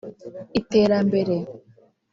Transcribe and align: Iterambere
Iterambere 0.59 1.35